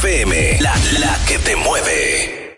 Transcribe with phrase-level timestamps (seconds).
[0.00, 2.56] FM, la, la que te mueve.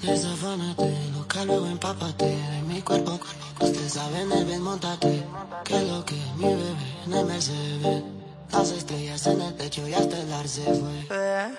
[0.00, 3.18] Desafánate, loca luego empápate de mi cuerpo.
[3.60, 5.24] Usted sabe en el bien, montate.
[5.64, 6.74] Que lo que mi bebé
[7.06, 8.04] en el Mercedes.
[8.52, 11.58] Las estrellas en el techo y hasta el arce fue.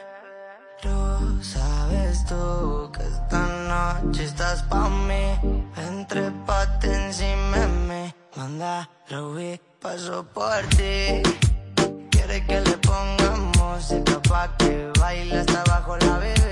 [0.81, 5.25] Pero sabes tú que esta noche estás pa' mí.
[5.89, 8.03] Entre pate encima de mí.
[8.35, 11.21] Manda, Ruby, paso por ti.
[12.11, 16.42] Quiere que le pongamos música pa' que baile hasta abajo la bebé.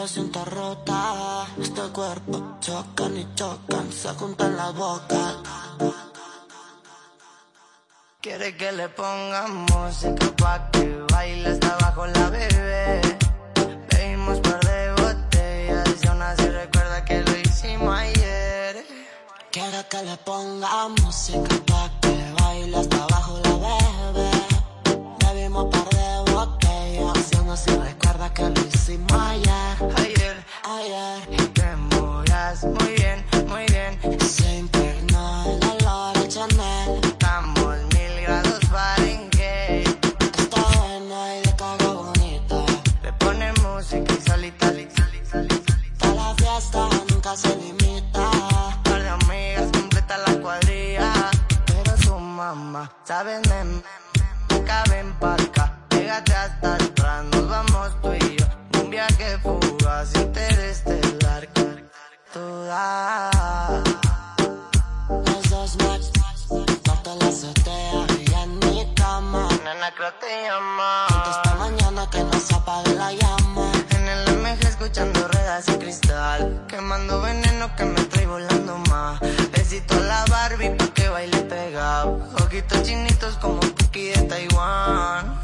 [0.00, 1.46] Relación está rota.
[1.60, 5.36] Este cuerpo chocan y chocan, se juntan la boca.
[8.22, 13.00] Quiere que le pongamos música pa' que baile hasta abajo la bebé.
[13.90, 18.86] Bebimos par de botellas y aún así recuerda que lo hicimos ayer.
[19.52, 23.54] Quiere que le pongamos música pa' que baile hasta abajo la
[24.14, 24.30] bebé.
[25.18, 27.99] Bebimos par de botellas y aún así recuerda
[28.34, 29.76] que lo hicimos ayer.
[29.96, 31.28] Ayer, ayer.
[31.30, 33.98] Y te movías muy bien, muy bien.
[34.20, 37.00] Se impregnó el olor a Chanel.
[37.02, 39.88] Estamos mil grados Fahrenheit.
[40.38, 42.56] Está buena y de cara bonita.
[43.02, 46.14] Le pone música y solita, solita, solita, solita.
[46.14, 48.30] la fiesta nunca se limita.
[48.84, 51.12] Par de amigas completa la cuadrilla.
[51.66, 53.40] Pero su mamá, ¿sabes?
[53.48, 53.82] Me, me,
[54.50, 55.76] me caben pa' acá.
[55.88, 57.39] Pégate hasta atrás, nos
[60.00, 61.48] fugaz, interestelar.
[62.32, 63.82] Tú das.
[65.08, 66.06] Los dos match,
[66.48, 69.48] corto la azotea y en mi cama.
[69.64, 71.06] Nena, creo te llama.
[71.30, 73.72] Esta mañana que no se apague la llama.
[73.90, 76.64] En el MG escuchando ruedas y cristal.
[76.68, 79.20] Quemando veneno que me trae volando más.
[79.52, 82.20] Besito a la Barbie pa' que baile pegado.
[82.44, 85.40] Ojitos chinitos como Puki de Taiwán.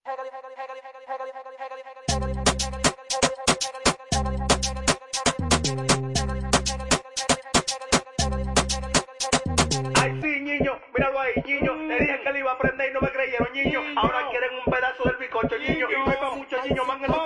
[10.59, 11.75] Niño, míralo ahí, niño.
[11.75, 13.81] Le dije que le iba a aprender y no me creyeron, niño.
[13.95, 15.88] Ahora quieren un pedazo del bizcocho, niño.
[15.89, 17.25] Y no hay para muchos niños, man en su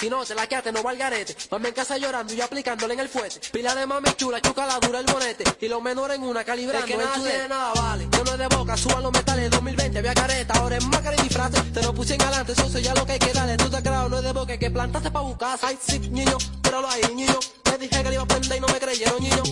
[0.00, 1.36] Si no, te la quedaste, no va al garete.
[1.50, 3.38] Mami en casa llorando y yo aplicándole en el fuete.
[3.52, 5.44] Pila de mami chula, chuca la dura el bonete.
[5.60, 6.86] Y los menores en una calibrando.
[6.86, 8.08] Es que nada tiene nada, vale.
[8.10, 9.50] Yo no es de boca, suban los metales.
[9.50, 11.72] 2020 había careta, ahora es máscara y disfraces.
[11.74, 13.58] Te lo puse en adelante, eso ya lo que hay que darle.
[13.58, 15.58] Tú te creado, no es de boca, que plantaste pa' buscar.
[15.60, 17.38] Ay, sí, niño, pero lo hay, niño.
[17.62, 19.42] Te dije que le iba a prender y no me creyeron, niño.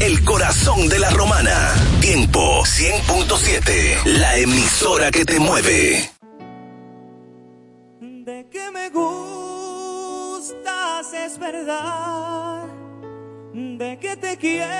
[0.00, 1.74] el corazón de la romana.
[2.00, 6.08] Tiempo 100.7, la emisora que te mueve.
[8.00, 10.62] De que me gustas
[11.12, 12.68] es verdad.
[13.52, 14.70] De que te quiero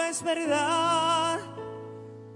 [0.00, 1.38] es verdad.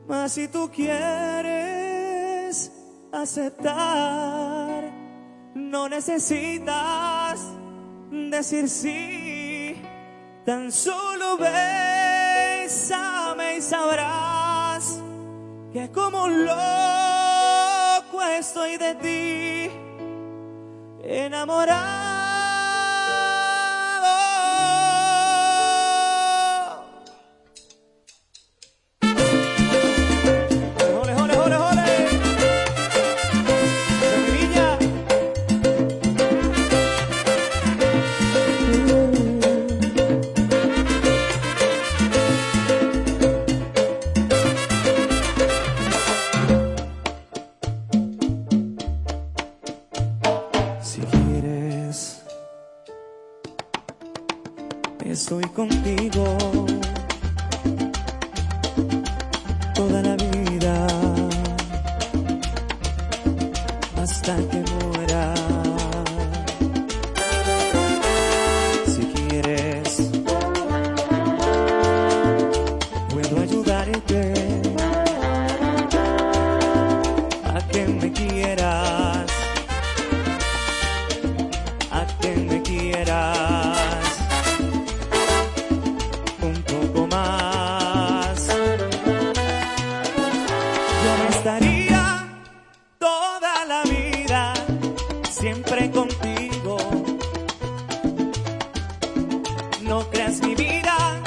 [0.09, 2.73] Mas si tú quieres
[3.13, 4.91] aceptar,
[5.55, 7.39] no necesitas
[8.11, 9.24] decir sí
[10.45, 12.67] Tan solo bésame
[13.57, 15.01] y sabrás
[15.73, 19.71] que como un loco estoy de ti,
[21.03, 22.04] enamorado.
[100.11, 101.24] creas mi vida.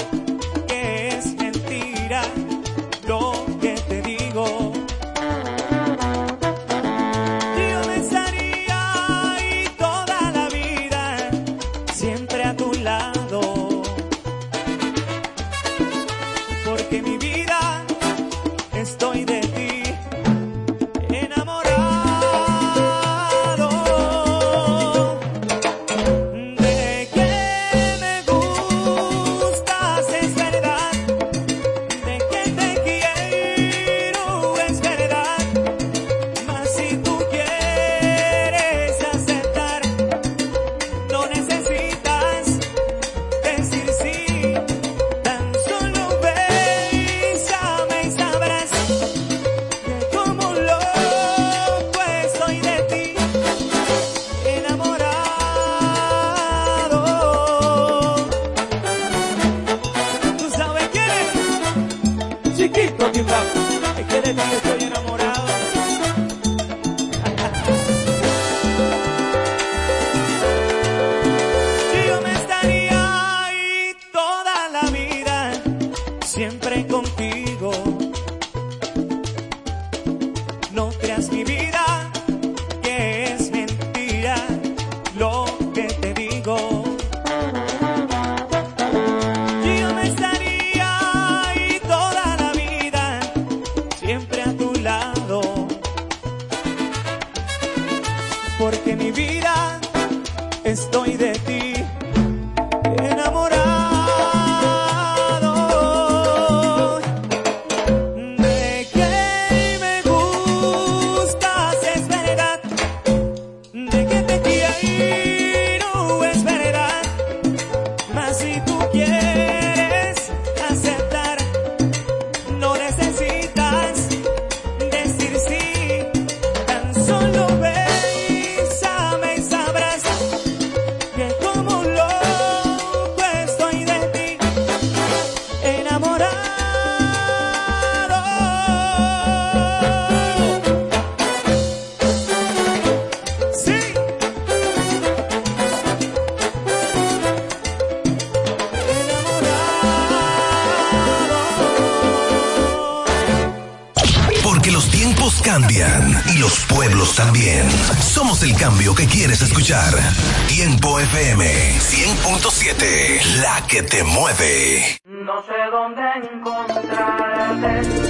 [163.89, 164.99] Te mueve.
[165.05, 166.01] No sé dónde
[166.31, 168.06] encontrarte.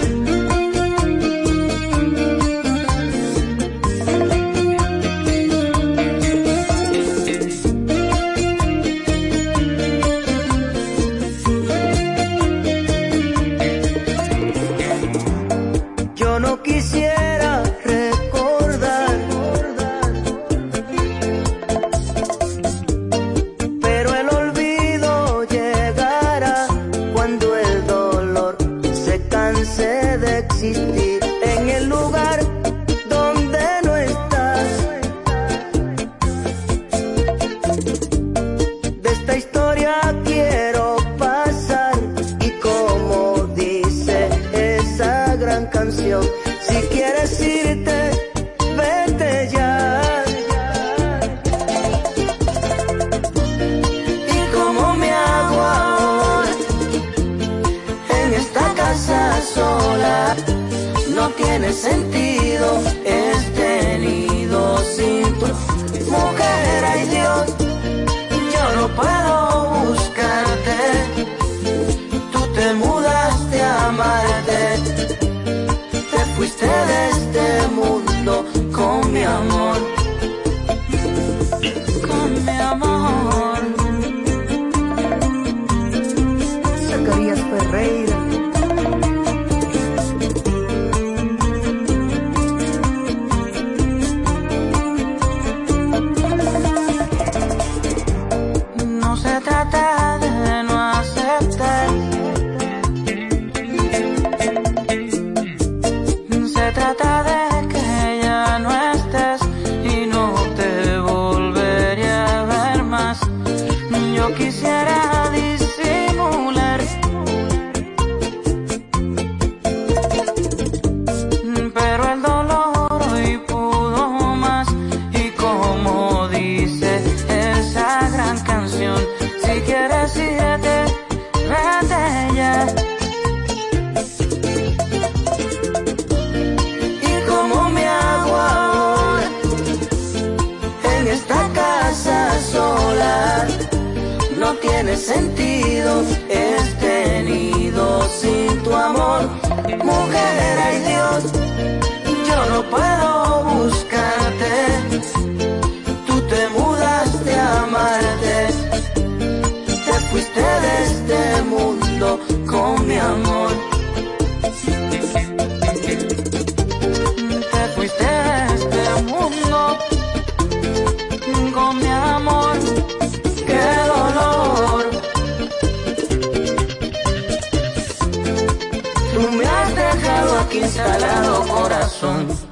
[181.99, 182.46] sun.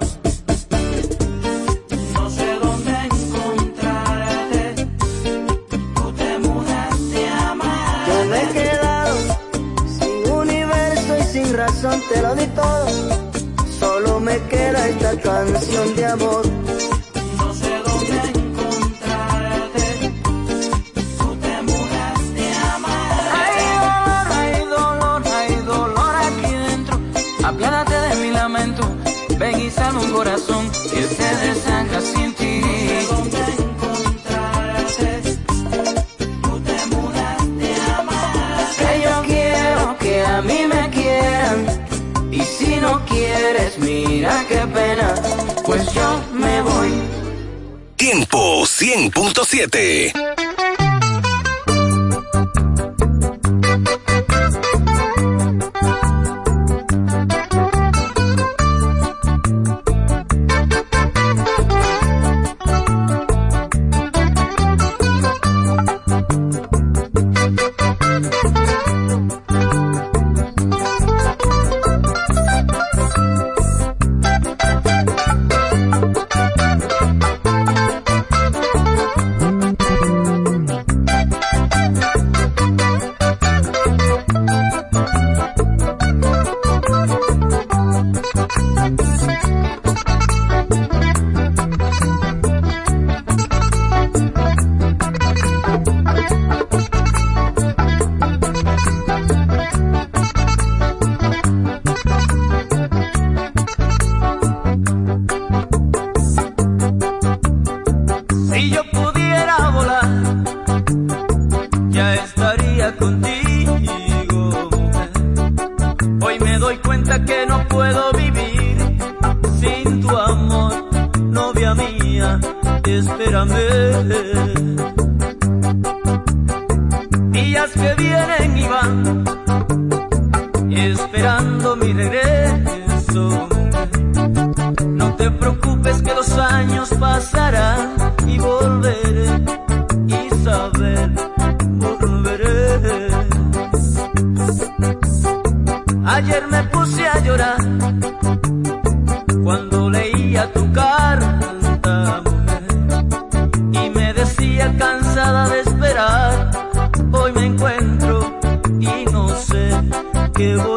[160.46, 160.75] Qué voy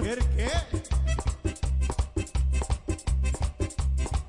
[0.00, 0.22] burro.
[0.36, 0.48] Qué?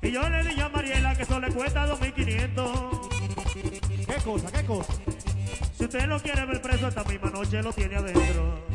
[0.02, 4.06] Y yo le dije a Mariela que eso le cuesta 2.500.
[4.06, 4.52] ¿Qué cosa?
[4.52, 4.92] ¿Qué cosa?
[5.76, 8.73] Si usted lo quiere ver preso esta misma noche, lo tiene adentro.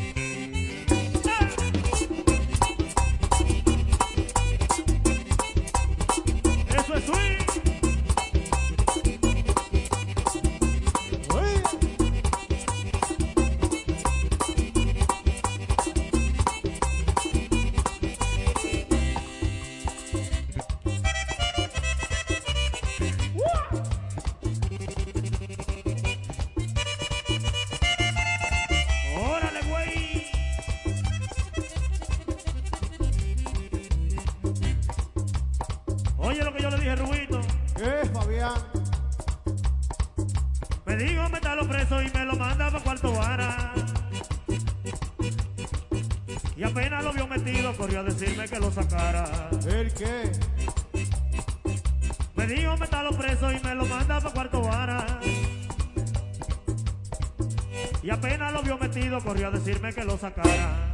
[40.89, 43.73] Me dijo métalo preso y me lo manda para cuarto vara.
[46.57, 49.51] Y apenas lo vio metido, corrió a decirme que lo sacara.
[49.67, 50.31] ¿El qué?
[52.35, 55.19] Me dijo métalo preso y me lo manda para cuarto vara.
[58.01, 60.88] Y apenas lo vio metido, corrió a decirme que lo sacara.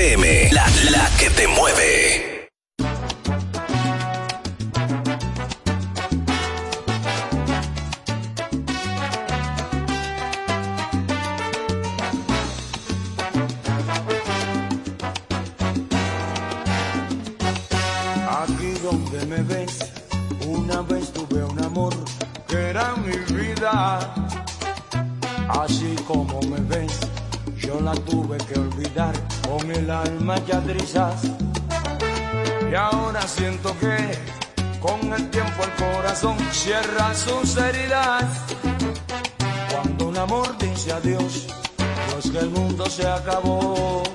[0.00, 2.48] La, la que te mueve.
[18.26, 19.80] Aquí donde me ves,
[20.46, 21.92] una vez tuve un amor
[22.48, 23.98] que era mi vida.
[25.50, 27.19] Así como me ves
[27.60, 29.12] yo la tuve que olvidar
[29.48, 31.22] con el alma ya trizas.
[32.70, 33.96] Y ahora siento que
[34.80, 38.24] con el tiempo el corazón cierra sus heridas.
[39.72, 41.46] Cuando un amor dice adiós,
[42.12, 44.09] pues que el mundo se acabó.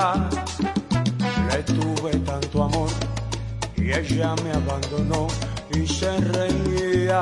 [0.00, 2.88] le tuve tanto amor
[3.76, 5.26] y ella me abandonó
[5.74, 7.20] y se reía.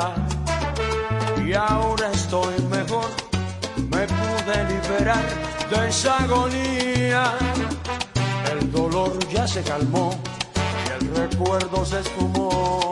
[1.44, 3.10] Y ahora estoy mejor,
[3.90, 5.24] me pude liberar
[5.70, 7.32] de esa agonía.
[8.52, 10.10] El dolor ya se calmó
[10.86, 12.87] y el recuerdo se esfumó.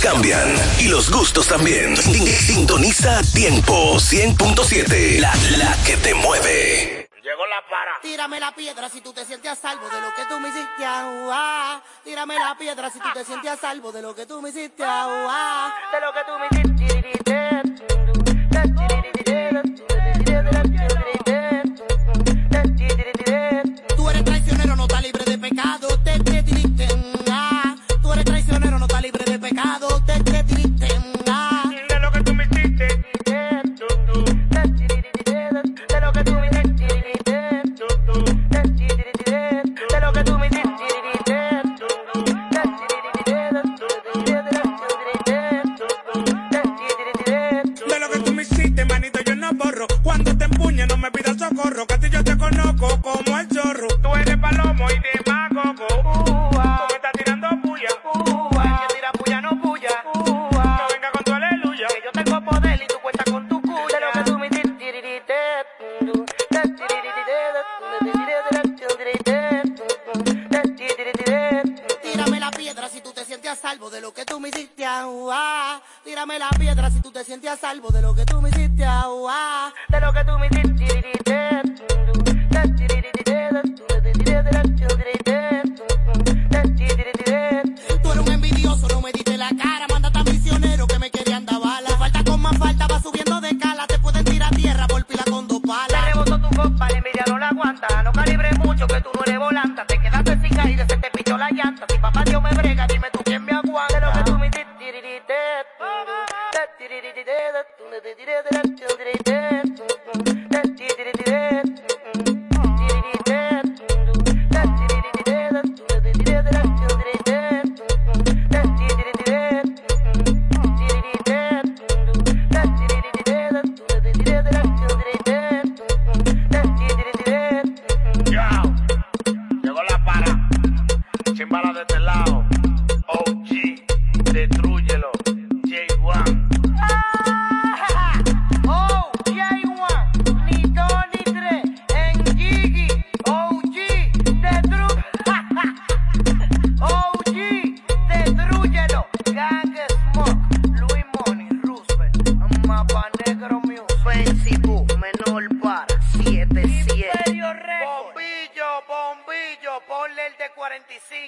[0.00, 1.96] cambian y los gustos también.
[1.96, 5.32] Sintoniza Tiempo 100.7, la,
[5.84, 7.08] que te mueve.
[7.22, 8.00] Llegó la para.
[8.02, 10.84] Tírame la piedra si tú te sientes a salvo de lo que tú me hiciste
[10.84, 11.82] agua.
[12.04, 14.84] Tírame la piedra si tú te sientes a salvo de lo que tú me hiciste
[14.84, 15.74] agua.
[15.92, 16.66] De lo que tú me hiciste.
[23.96, 25.95] Tú eres traicionero, no está libre de pecado.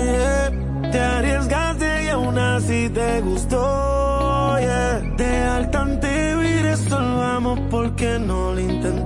[0.92, 4.58] Te arriesgaste y aún así te gustó.
[4.60, 5.00] Yeah.
[5.16, 8.99] De altante te huiré, solo vamos porque no lo intenté.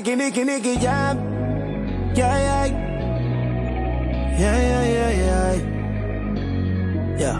[0.00, 1.18] Nicky, Nicky, Nicky Jam.
[2.16, 2.66] Yeah, yeah.
[4.40, 5.52] Yeah, yeah, yeah, yeah.
[7.18, 7.38] Yeah.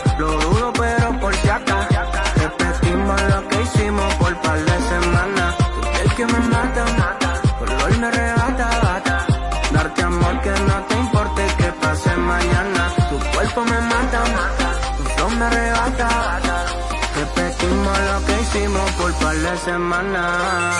[19.36, 20.76] de semanas.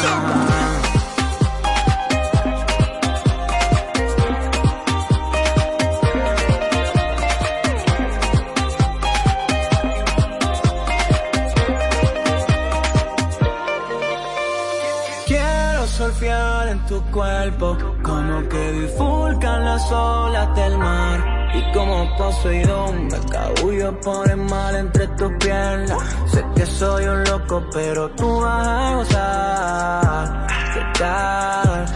[15.26, 21.07] Quiero surfear en tu cuerpo, como que bifurcan las olas del mar.
[21.55, 25.99] Y como Poseidón me cabullo por el mal entre tus piernas.
[26.26, 30.46] Sé que soy un loco, pero tú vas a gozar.
[30.74, 31.86] ¿Qué tal?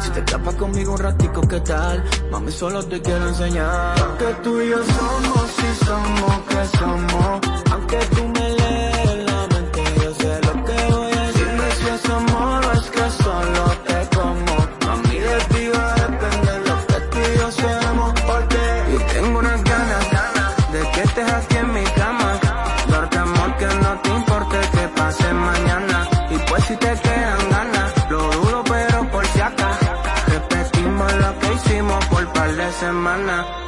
[0.00, 2.04] Si te escapas conmigo un ratico, ¿qué tal?
[2.30, 3.94] Mami, solo te quiero enseñar.
[4.18, 7.40] Que tú y yo somos, si somos, que somos.
[7.72, 8.55] Aunque tú me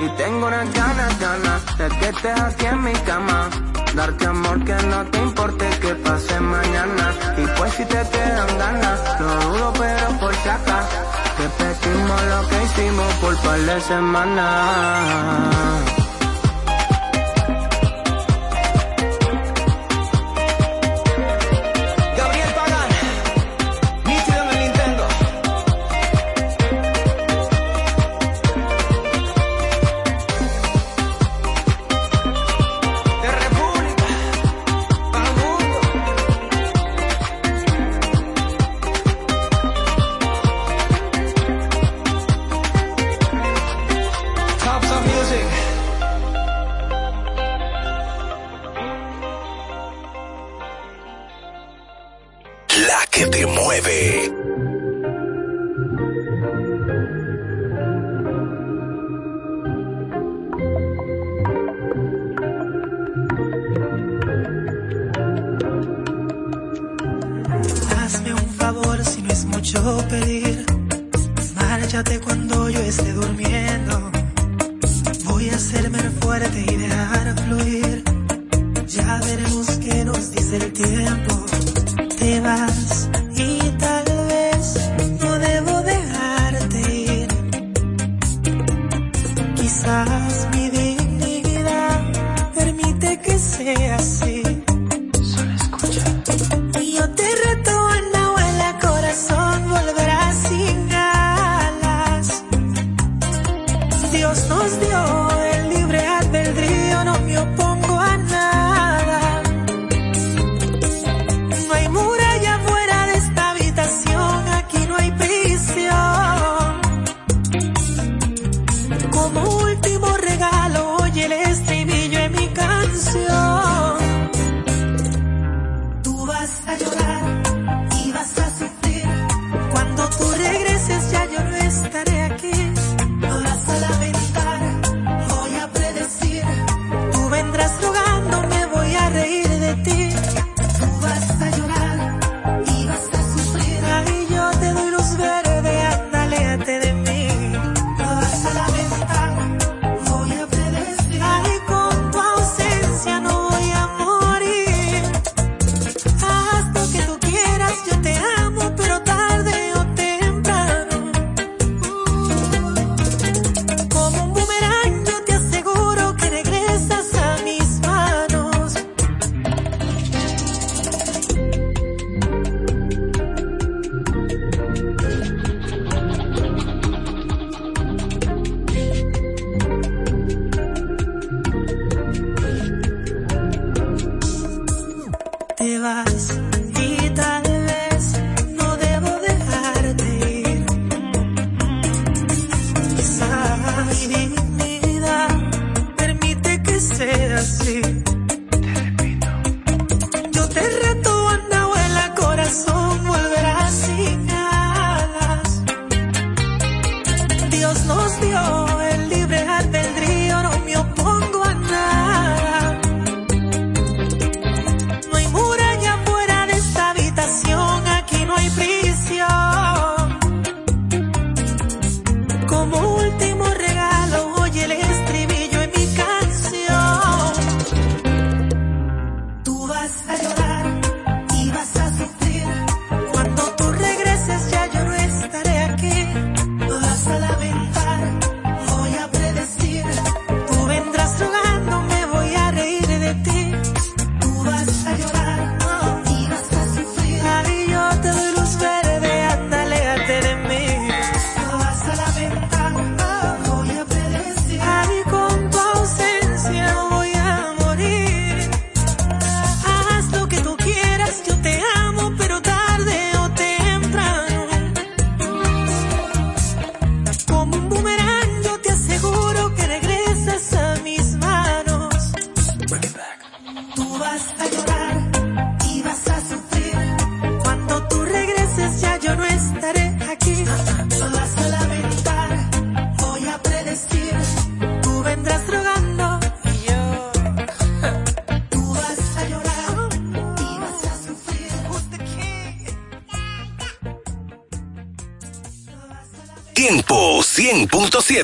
[0.01, 3.49] Y tengo unas ganas, ganas de que estés aquí en mi cama.
[3.95, 7.15] Darte amor que no te importe que pase mañana.
[7.37, 10.89] Y pues si te quedan ganas, lo dudo pero por si acá.
[11.39, 15.55] Repetimos lo que hicimos por par de semanas.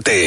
[0.01, 0.24] 100.7.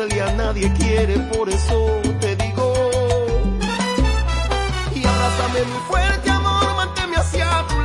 [0.00, 2.90] cruel y a nadie quiere, por eso te digo.
[4.94, 7.79] Y abrázame muy fuerte, amor, manténme hacia tu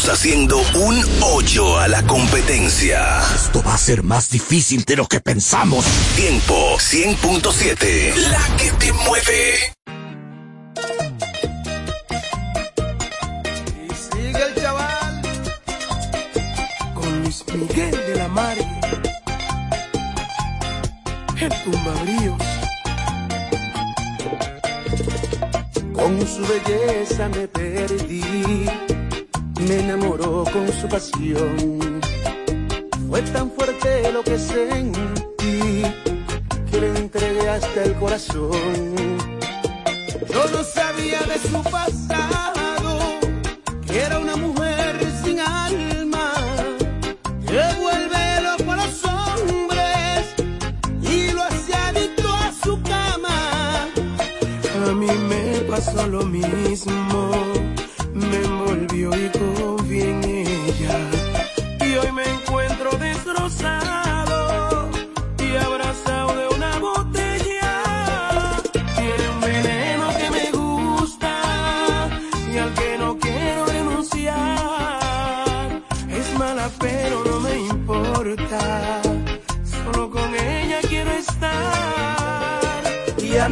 [0.00, 3.20] estamos haciendo un hoyo a la competencia.
[3.34, 5.84] Esto va a ser más difícil de lo que pensamos.
[6.16, 9.74] Tiempo 100.7, la que te mueve.
[13.88, 15.22] Y sigue el chaval
[16.94, 18.66] con Luis Miguel de la Mare.
[21.40, 22.42] El tumbabríos.
[25.92, 28.66] Con su belleza me perdí,
[29.68, 32.00] me enamoró con su pasión.
[33.08, 35.82] Fue tan fuerte lo que sentí
[36.70, 38.94] que le entregué hasta el corazón.
[40.32, 42.98] Yo no sabía de su pasado,
[43.86, 46.32] que era una mujer sin alma,
[47.46, 50.34] que vuelve loco a los hombres
[51.02, 53.88] y lo hace adicto a su cama.
[54.86, 56.59] A mí me pasó lo mismo,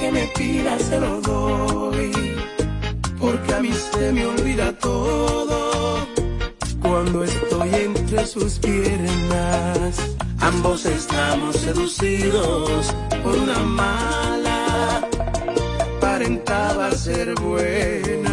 [0.00, 2.12] que me pida se lo doy,
[3.18, 6.06] porque a mí se me olvida todo.
[6.80, 9.96] Cuando estoy entre sus piernas,
[10.40, 15.08] ambos estamos seducidos por una mala,
[15.96, 18.31] aparentaba ser buena.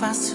[0.00, 0.29] Dime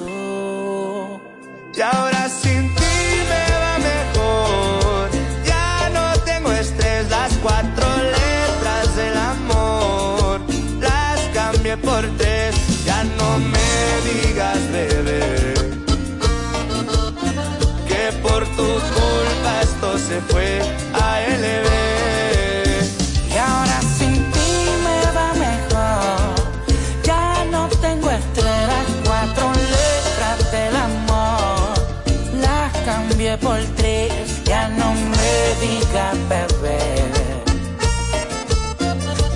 [35.66, 36.80] me digas bebé.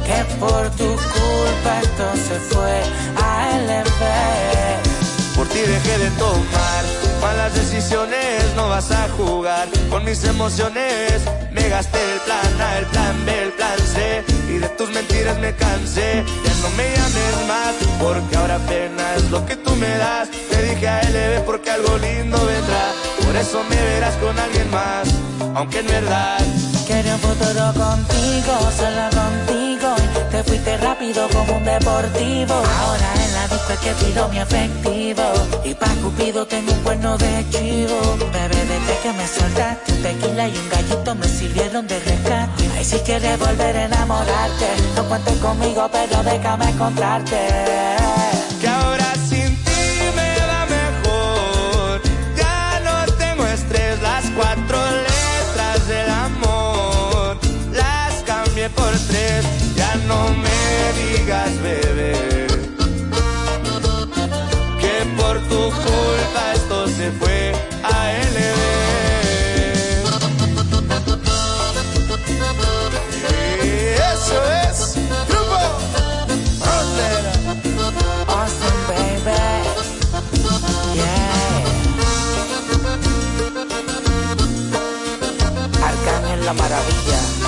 [0.05, 2.81] Que por tu culpa esto se fue
[3.15, 5.35] a LB.
[5.35, 6.83] Por ti dejé de tomar
[7.21, 11.21] malas decisiones, no vas a jugar con mis emociones.
[11.51, 15.37] Me gasté el plan A, el plan B, el plan C y de tus mentiras
[15.39, 16.23] me cansé.
[16.45, 20.29] Ya no me llames más porque ahora apenas lo que tú me das.
[20.49, 22.91] Te dije a LB porque algo lindo vendrá.
[23.25, 25.07] Por eso me verás con alguien más,
[25.55, 26.39] aunque en verdad
[26.89, 29.93] Quería un futuro contigo, solo contigo.
[30.31, 32.55] Te fuiste rápido como un deportivo.
[32.55, 35.21] Ahora en la disco es que tiro mi efectivo.
[35.63, 38.17] Y pa' Cupido tengo un cuerno de chivo.
[38.33, 42.69] Bebé, desde que me soltaste, un tequila y un gallito me sirvieron de rescate.
[42.75, 47.98] Ay, si quieres volver a enamorarte, no cuentes conmigo, pero déjame encontrarte.
[59.75, 60.59] Ya no me
[60.99, 62.13] digas bebé.
[64.81, 67.53] Que por tu culpa esto se fue
[67.83, 68.59] a LB.
[74.13, 74.77] Eso es,
[75.29, 75.59] grupo
[76.61, 77.33] Frontera.
[78.27, 79.39] Austin, baby.
[80.95, 81.65] Yeah.
[85.87, 87.38] Arcángel la maravilla.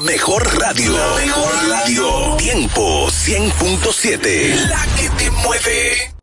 [0.00, 0.92] Mejor radio.
[1.16, 2.36] Mejor radio.
[2.36, 4.68] Tiempo 100.7.
[4.68, 6.15] La que te mueve.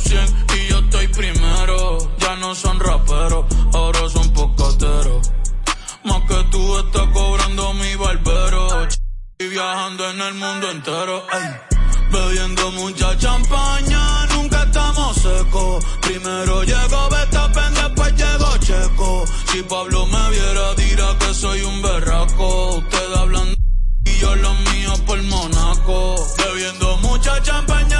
[0.00, 1.98] Top 100 y yo estoy primero.
[2.18, 5.30] Ya no son raperos, ahora son pocateros.
[6.04, 8.88] Más que tú estás cobrando mi barbero.
[9.38, 11.26] Y viajando en el mundo entero.
[12.10, 15.84] Bebiendo mucha champaña, nunca estamos secos.
[16.02, 19.24] Primero llegó Betapen, después llegó Checo.
[19.52, 22.76] Si Pablo me viera, dirá que soy un berraco.
[22.76, 23.54] Ustedes hablando
[24.04, 26.16] y yo los míos por Monaco.
[26.38, 27.99] Bebiendo mucha champaña,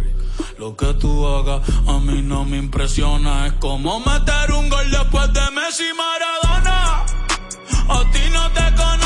[0.57, 3.47] Lo que tú hagas a mí no me impresiona.
[3.47, 7.05] Es como meter un gol después de Messi Maradona.
[7.89, 9.00] A ti no te conocen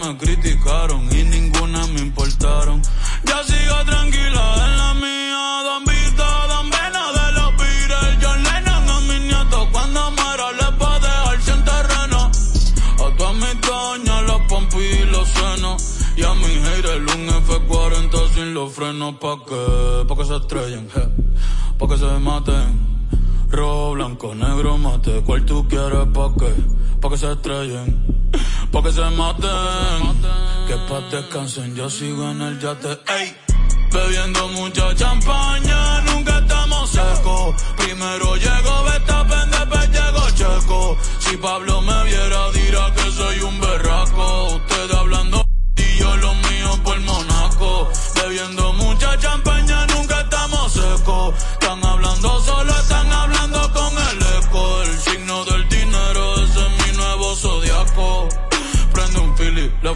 [0.00, 2.80] me criticaron y ninguna me importaron.
[3.24, 5.62] Ya sigo tranquila en la mía.
[5.64, 8.18] Don Vito, Don Vena de los Beatles.
[8.22, 9.68] John Lennon a mis nietos.
[9.72, 12.30] Cuando muera les a dejar sin terreno.
[13.04, 15.76] A todas mis doñas, los pompis y los senos.
[16.16, 19.14] Y a mi haters un F40 sin los frenos.
[19.16, 20.04] ¿Pa' qué?
[20.08, 20.88] Pa' que se estrellen.
[21.78, 22.99] Pa' que se maten.
[23.50, 25.22] Rojo, blanco, negro, mate.
[25.26, 26.06] ¿Cuál tú quieres?
[26.14, 26.54] ¿Pa' qué?
[27.00, 28.30] Pa' que se estrellen.
[28.70, 30.22] Pa' que se maten.
[30.68, 31.74] Que pa' descansen.
[31.74, 32.98] Yo sigo en el yate.
[33.18, 33.34] Ey.
[33.92, 37.54] Bebiendo mucha champaña, nunca estamos secos.
[37.76, 40.96] Primero llegó Betapen, después llegó Checo.
[41.18, 44.29] Si Pablo me viera, dirá que soy un berraco.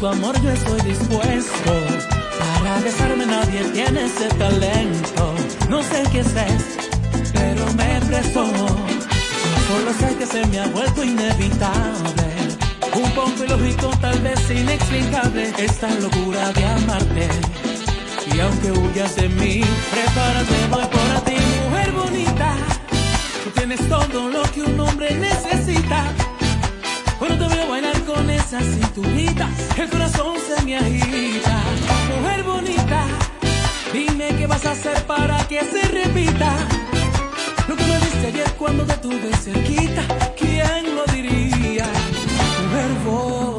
[0.00, 1.72] Tu amor, yo estoy dispuesto.
[2.38, 5.34] Para besarme nadie tiene ese talento.
[5.68, 6.32] No sé qué es,
[7.34, 8.46] pero me presto.
[9.68, 12.28] Solo sé que se me ha vuelto inevitable.
[12.94, 17.28] Un poco ilógico, tal vez inexplicable, esta locura de amarte.
[18.34, 19.60] Y aunque huyas de mí,
[19.92, 21.36] prepárate, voy por ti,
[21.68, 22.56] mujer bonita.
[23.44, 24.79] Tú tienes todo lo que un
[28.58, 31.62] cinturita, el corazón se me agita.
[32.16, 33.04] Mujer bonita,
[33.92, 36.52] dime qué vas a hacer para que se repita.
[37.68, 40.02] Lo que me diste ayer cuando te tuve cerquita,
[40.36, 41.86] ¿quién lo diría?
[42.62, 43.49] Mujer bonita.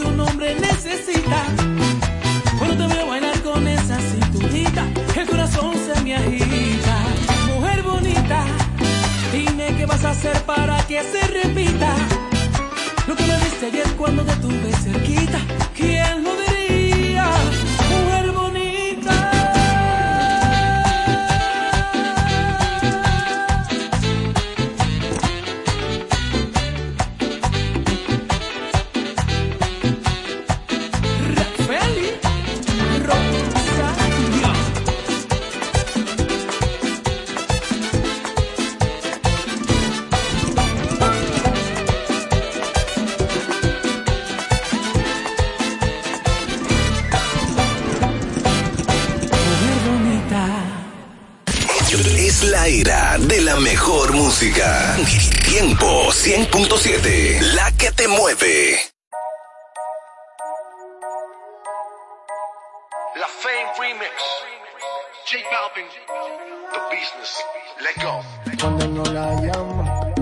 [0.00, 1.44] Un hombre necesita.
[2.58, 4.84] Cuando te veo bailar con esa cinturita,
[5.16, 6.96] el corazón se me agita.
[7.46, 8.44] Mujer bonita,
[9.32, 11.94] dime qué vas a hacer para que se repita.
[13.06, 15.40] Lo que me diste ayer cuando te tuve cerquita,
[15.74, 16.37] ¿quién lo
[54.38, 54.96] música.
[55.44, 57.40] Tiempo 100.7.
[57.56, 58.78] La que te mueve.
[63.16, 64.14] La Fame Remix.
[65.26, 65.88] J Balvin.
[66.72, 67.32] The Business.
[67.80, 68.22] Let go.
[68.60, 70.14] Cuando no la llamo,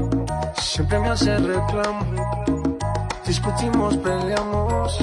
[0.63, 2.47] siempre me hace reclamo.
[3.27, 4.99] Discutimos, peleamos,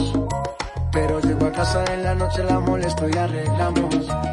[0.91, 4.32] pero llego a casa en la noche, la molesto y arreglamos.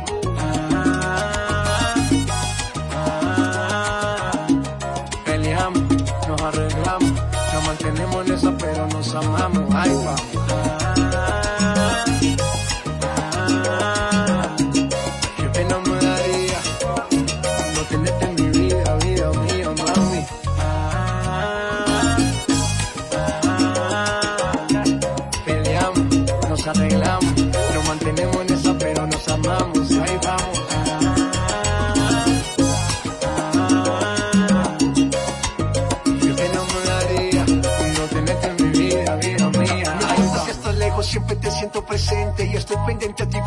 [8.59, 9.75] Pero nos amamos.
[9.75, 10.40] Ay, vamos.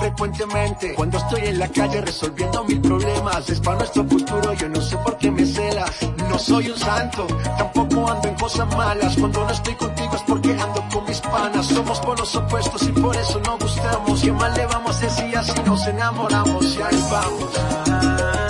[0.03, 0.93] Frecuentemente.
[0.95, 4.97] Cuando estoy en la calle resolviendo mil problemas, es para nuestro futuro, yo no sé
[4.97, 5.91] por qué me celas.
[6.29, 7.25] No soy un santo,
[7.57, 9.15] tampoco ando en cosas malas.
[9.17, 11.67] Cuando no estoy contigo es porque ando con mis panas.
[11.67, 14.21] Somos polos opuestos y por eso no gustamos.
[14.21, 16.75] ¿Qué mal le vamos a decir así nos enamoramos?
[16.75, 18.42] Y ahí vamos.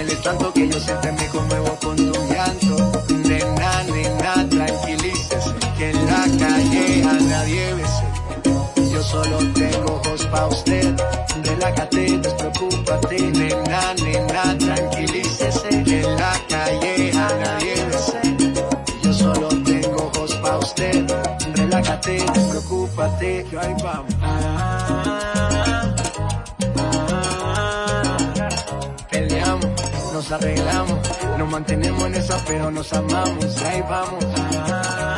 [0.00, 2.76] Celes tanto que yo siempre me conmuevo con tu llanto.
[3.28, 8.06] Nena, nena, tranquilícese, que en la calle a nadie bese.
[8.92, 10.94] Yo solo tengo ojos pa' usted,
[11.44, 13.20] relájate, despreocúpate.
[13.38, 18.20] Nena, nena, tranquilícese, que en la calle a nadie bese.
[19.02, 21.04] Yo solo tengo ojos pa' usted,
[21.54, 23.44] relájate, despreocúpate.
[23.50, 24.19] Que ahí vamos.
[30.30, 30.98] nos arreglamos.
[31.38, 33.62] Nos mantenemos en esa, pero nos amamos.
[33.62, 34.24] Ahí vamos.
[34.36, 35.09] Ah.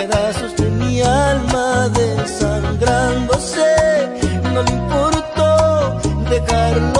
[0.00, 3.70] pedazos de mi alma desangrándose.
[4.54, 6.00] No le importó
[6.30, 6.99] dejarlo.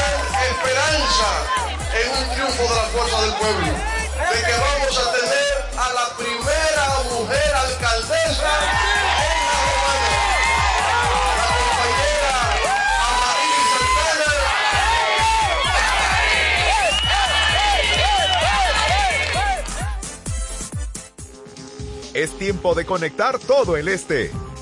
[0.93, 6.17] en un triunfo de la fuerza del pueblo, de que vamos a tener a la
[6.17, 8.51] primera mujer alcaldesa
[9.23, 10.19] en la Romana,
[11.37, 12.35] la compañera
[13.07, 14.31] Amarili Santana.
[22.13, 24.31] Es tiempo de conectar todo el este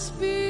[0.00, 0.49] Santo